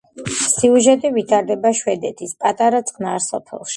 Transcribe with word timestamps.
სიუჟეტი 0.53 1.11
ვითარდება 1.17 1.73
შვედეთის 1.81 2.33
პატარა, 2.43 2.81
წყნარ 2.89 3.23
სოფელში. 3.29 3.69